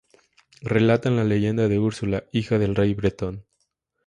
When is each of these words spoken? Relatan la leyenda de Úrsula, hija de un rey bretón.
Relatan 0.63 1.15
la 1.15 1.23
leyenda 1.23 1.67
de 1.67 1.77
Úrsula, 1.77 2.23
hija 2.31 2.57
de 2.57 2.65
un 2.65 2.73
rey 2.73 2.95
bretón. 2.95 3.45